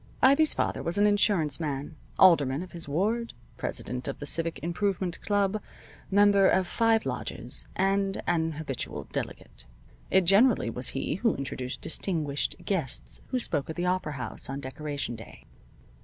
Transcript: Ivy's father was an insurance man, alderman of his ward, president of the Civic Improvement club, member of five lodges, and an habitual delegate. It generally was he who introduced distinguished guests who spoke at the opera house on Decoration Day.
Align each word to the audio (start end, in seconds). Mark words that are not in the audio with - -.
Ivy's 0.23 0.55
father 0.55 0.81
was 0.81 0.97
an 0.97 1.05
insurance 1.05 1.59
man, 1.59 1.95
alderman 2.17 2.63
of 2.63 2.71
his 2.71 2.89
ward, 2.89 3.35
president 3.55 4.07
of 4.07 4.17
the 4.17 4.25
Civic 4.25 4.57
Improvement 4.63 5.21
club, 5.21 5.61
member 6.09 6.47
of 6.47 6.65
five 6.65 7.05
lodges, 7.05 7.67
and 7.75 8.19
an 8.25 8.53
habitual 8.53 9.03
delegate. 9.11 9.67
It 10.09 10.21
generally 10.21 10.71
was 10.71 10.87
he 10.97 11.17
who 11.17 11.35
introduced 11.35 11.81
distinguished 11.81 12.55
guests 12.65 13.21
who 13.27 13.37
spoke 13.37 13.69
at 13.69 13.75
the 13.75 13.85
opera 13.85 14.13
house 14.13 14.49
on 14.49 14.59
Decoration 14.59 15.15
Day. 15.15 15.45